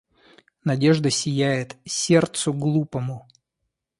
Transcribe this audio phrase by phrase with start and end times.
[0.63, 3.27] Надежда сияет сердцу глупому.